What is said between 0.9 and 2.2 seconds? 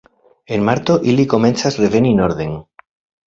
ili komencas reveni